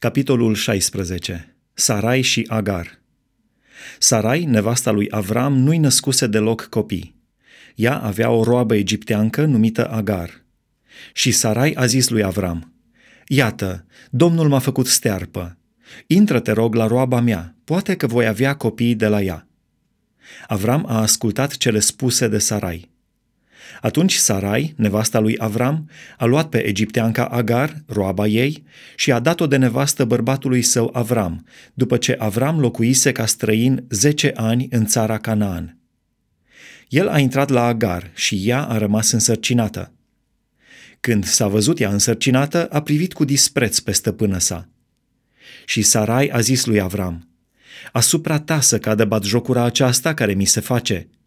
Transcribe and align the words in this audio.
Capitolul 0.00 0.54
16. 0.54 1.56
Sarai 1.74 2.20
și 2.20 2.44
Agar 2.48 2.98
Sarai, 3.98 4.44
nevasta 4.44 4.90
lui 4.90 5.06
Avram, 5.10 5.58
nu-i 5.58 5.78
născuse 5.78 6.26
deloc 6.26 6.66
copii. 6.66 7.14
Ea 7.74 7.98
avea 7.98 8.30
o 8.30 8.42
roabă 8.42 8.74
egipteancă 8.74 9.44
numită 9.44 9.90
Agar. 9.90 10.44
Și 11.12 11.30
Sarai 11.30 11.72
a 11.72 11.86
zis 11.86 12.08
lui 12.08 12.22
Avram, 12.22 12.72
Iată, 13.26 13.86
Domnul 14.10 14.48
m-a 14.48 14.58
făcut 14.58 14.86
stearpă. 14.86 15.58
Intră, 16.06 16.40
te 16.40 16.52
rog, 16.52 16.74
la 16.74 16.86
roaba 16.86 17.20
mea, 17.20 17.56
poate 17.64 17.96
că 17.96 18.06
voi 18.06 18.26
avea 18.26 18.56
copii 18.56 18.94
de 18.94 19.06
la 19.06 19.22
ea. 19.22 19.48
Avram 20.46 20.84
a 20.88 21.00
ascultat 21.00 21.56
cele 21.56 21.78
spuse 21.78 22.28
de 22.28 22.38
Sarai. 22.38 22.90
Atunci 23.80 24.14
Sarai, 24.14 24.74
nevasta 24.76 25.18
lui 25.18 25.34
Avram, 25.38 25.90
a 26.16 26.24
luat 26.24 26.48
pe 26.48 26.66
egipteanca 26.66 27.24
Agar, 27.24 27.82
roaba 27.86 28.26
ei, 28.26 28.64
și 28.96 29.12
a 29.12 29.18
dat-o 29.18 29.46
de 29.46 29.56
nevastă 29.56 30.04
bărbatului 30.04 30.62
său 30.62 30.90
Avram, 30.92 31.46
după 31.74 31.96
ce 31.96 32.16
Avram 32.18 32.60
locuise 32.60 33.12
ca 33.12 33.26
străin 33.26 33.84
zece 33.90 34.32
ani 34.34 34.66
în 34.70 34.86
țara 34.86 35.18
Canaan. 35.18 35.78
El 36.88 37.08
a 37.08 37.18
intrat 37.18 37.48
la 37.48 37.62
Agar 37.64 38.10
și 38.14 38.42
ea 38.44 38.62
a 38.62 38.78
rămas 38.78 39.10
însărcinată. 39.10 39.92
Când 41.00 41.24
s-a 41.24 41.46
văzut 41.46 41.80
ea 41.80 41.90
însărcinată, 41.90 42.66
a 42.66 42.82
privit 42.82 43.12
cu 43.12 43.24
dispreț 43.24 43.78
pe 43.78 43.92
stăpână 43.92 44.38
sa. 44.38 44.68
Și 45.64 45.82
Sarai 45.82 46.28
a 46.28 46.40
zis 46.40 46.64
lui 46.64 46.80
Avram, 46.80 47.28
Asupra 47.92 48.38
ta 48.38 48.60
să 48.60 48.78
cadă 48.78 49.04
batjocura 49.04 49.62
aceasta 49.62 50.14
care 50.14 50.32
mi 50.32 50.44
se 50.44 50.60
face– 50.60 51.08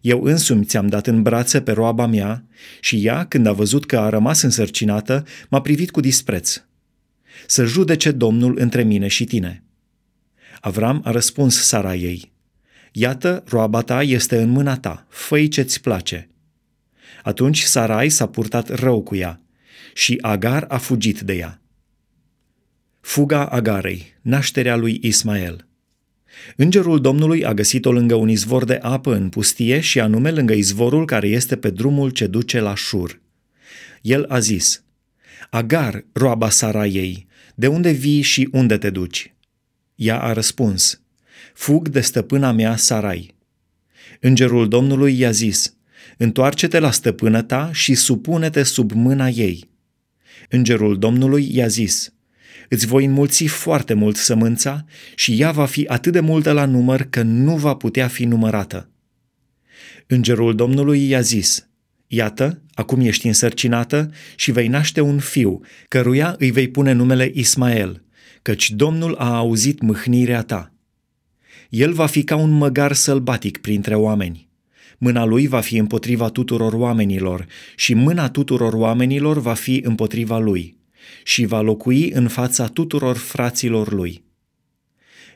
eu 0.00 0.22
însumi 0.22 0.64
ți-am 0.64 0.86
dat 0.86 1.06
în 1.06 1.22
brațe 1.22 1.60
pe 1.60 1.72
roaba 1.72 2.06
mea 2.06 2.44
și 2.80 3.04
ea, 3.06 3.26
când 3.26 3.46
a 3.46 3.52
văzut 3.52 3.86
că 3.86 3.98
a 3.98 4.08
rămas 4.08 4.42
însărcinată, 4.42 5.24
m-a 5.48 5.60
privit 5.60 5.90
cu 5.90 6.00
dispreț. 6.00 6.62
Să 7.46 7.64
judece 7.64 8.10
Domnul 8.10 8.56
între 8.58 8.82
mine 8.82 9.08
și 9.08 9.24
tine. 9.24 9.64
Avram 10.60 11.00
a 11.04 11.10
răspuns 11.10 11.62
Sara 11.62 11.94
ei, 11.94 12.32
Iată, 12.92 13.44
roaba 13.46 13.80
ta 13.80 14.02
este 14.02 14.42
în 14.42 14.48
mâna 14.48 14.76
ta, 14.76 15.06
făi 15.08 15.48
ce-ți 15.48 15.80
place. 15.80 16.30
Atunci 17.22 17.60
Sarai 17.60 18.08
s-a 18.08 18.26
purtat 18.26 18.68
rău 18.68 19.02
cu 19.02 19.14
ea 19.14 19.40
și 19.94 20.18
Agar 20.20 20.64
a 20.68 20.78
fugit 20.78 21.20
de 21.20 21.32
ea. 21.32 21.62
Fuga 23.00 23.46
Agarei, 23.46 24.18
nașterea 24.22 24.76
lui 24.76 24.98
Ismael– 25.02 25.64
Îngerul 26.56 27.00
Domnului 27.00 27.44
a 27.44 27.54
găsit-o 27.54 27.92
lângă 27.92 28.14
un 28.14 28.28
izvor 28.28 28.64
de 28.64 28.78
apă 28.82 29.14
în 29.14 29.28
pustie 29.28 29.80
și 29.80 30.00
anume 30.00 30.30
lângă 30.30 30.52
izvorul 30.52 31.04
care 31.04 31.28
este 31.28 31.56
pe 31.56 31.70
drumul 31.70 32.10
ce 32.10 32.26
duce 32.26 32.60
la 32.60 32.74
Șur. 32.74 33.20
El 34.02 34.24
a 34.28 34.38
zis, 34.38 34.84
Agar, 35.50 36.04
roaba 36.12 36.50
Saraiei, 36.50 37.26
de 37.54 37.66
unde 37.66 37.90
vii 37.90 38.22
și 38.22 38.48
unde 38.52 38.78
te 38.78 38.90
duci? 38.90 39.34
Ea 39.94 40.20
a 40.20 40.32
răspuns, 40.32 41.00
Fug 41.54 41.88
de 41.88 42.00
stăpâna 42.00 42.52
mea 42.52 42.76
Sarai. 42.76 43.34
Îngerul 44.20 44.68
Domnului 44.68 45.18
i-a 45.18 45.30
zis, 45.30 45.74
Întoarce-te 46.16 46.78
la 46.78 46.90
stăpână 46.90 47.42
ta 47.42 47.70
și 47.72 47.94
supune-te 47.94 48.62
sub 48.62 48.92
mâna 48.92 49.28
ei. 49.28 49.70
Îngerul 50.48 50.98
Domnului 50.98 51.48
i-a 51.56 51.66
zis, 51.66 52.12
îți 52.68 52.86
voi 52.86 53.04
înmulți 53.04 53.46
foarte 53.46 53.94
mult 53.94 54.16
sămânța 54.16 54.84
și 55.14 55.40
ea 55.40 55.50
va 55.50 55.66
fi 55.66 55.84
atât 55.88 56.12
de 56.12 56.20
multă 56.20 56.52
la 56.52 56.64
număr 56.64 57.06
că 57.10 57.22
nu 57.22 57.56
va 57.56 57.74
putea 57.74 58.08
fi 58.08 58.24
numărată. 58.24 58.90
Îngerul 60.06 60.54
Domnului 60.54 61.08
i-a 61.08 61.20
zis, 61.20 61.68
Iată, 62.06 62.62
acum 62.74 63.00
ești 63.00 63.26
însărcinată 63.26 64.10
și 64.36 64.50
vei 64.50 64.68
naște 64.68 65.00
un 65.00 65.18
fiu, 65.18 65.60
căruia 65.88 66.34
îi 66.38 66.50
vei 66.50 66.68
pune 66.68 66.92
numele 66.92 67.30
Ismael, 67.34 68.02
căci 68.42 68.70
Domnul 68.70 69.14
a 69.14 69.36
auzit 69.36 69.80
mâhnirea 69.80 70.42
ta. 70.42 70.72
El 71.68 71.92
va 71.92 72.06
fi 72.06 72.22
ca 72.24 72.36
un 72.36 72.50
măgar 72.50 72.92
sălbatic 72.92 73.58
printre 73.58 73.94
oameni. 73.94 74.48
Mâna 74.98 75.24
lui 75.24 75.46
va 75.46 75.60
fi 75.60 75.76
împotriva 75.76 76.28
tuturor 76.28 76.72
oamenilor 76.72 77.46
și 77.76 77.94
mâna 77.94 78.28
tuturor 78.28 78.72
oamenilor 78.72 79.40
va 79.40 79.54
fi 79.54 79.80
împotriva 79.84 80.38
lui 80.38 80.79
și 81.24 81.44
va 81.44 81.60
locui 81.60 82.10
în 82.10 82.28
fața 82.28 82.66
tuturor 82.66 83.16
fraților 83.16 83.92
lui. 83.92 84.24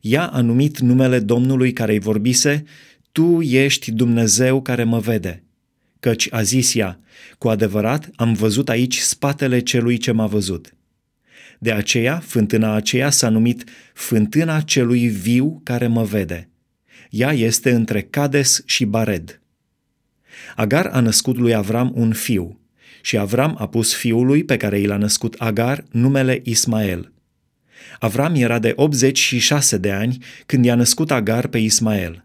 Ea 0.00 0.26
a 0.26 0.40
numit 0.40 0.78
numele 0.78 1.18
Domnului 1.18 1.72
care 1.72 1.92
îi 1.92 1.98
vorbise, 1.98 2.64
Tu 3.12 3.40
ești 3.40 3.90
Dumnezeu 3.90 4.62
care 4.62 4.84
mă 4.84 4.98
vede. 4.98 5.44
Căci 6.00 6.28
a 6.30 6.42
zis 6.42 6.74
ea, 6.74 7.00
cu 7.38 7.48
adevărat 7.48 8.10
am 8.16 8.32
văzut 8.32 8.68
aici 8.68 8.98
spatele 8.98 9.60
celui 9.60 9.96
ce 9.96 10.12
m-a 10.12 10.26
văzut. 10.26 10.74
De 11.58 11.72
aceea, 11.72 12.18
fântâna 12.18 12.74
aceea 12.74 13.10
s-a 13.10 13.28
numit 13.28 13.64
Fântâna 13.94 14.60
celui 14.60 15.08
viu 15.08 15.60
care 15.64 15.86
mă 15.86 16.04
vede. 16.04 16.48
Ea 17.10 17.32
este 17.32 17.70
între 17.70 18.02
Cades 18.02 18.62
și 18.66 18.84
Bared. 18.84 19.40
Agar 20.56 20.86
a 20.86 21.00
născut 21.00 21.36
lui 21.36 21.54
Avram 21.54 21.92
un 21.94 22.12
fiu, 22.12 22.60
și 23.02 23.18
Avram 23.18 23.56
a 23.58 23.68
pus 23.68 23.94
fiului 23.94 24.44
pe 24.44 24.56
care 24.56 24.78
i 24.78 24.86
l-a 24.86 24.96
născut 24.96 25.34
Agar 25.38 25.84
numele 25.90 26.40
Ismael. 26.44 27.12
Avram 27.98 28.34
era 28.34 28.58
de 28.58 28.72
86 28.76 29.76
de 29.76 29.90
ani 29.90 30.18
când 30.46 30.64
i-a 30.64 30.74
născut 30.74 31.10
Agar 31.10 31.46
pe 31.46 31.58
Ismael. 31.58 32.24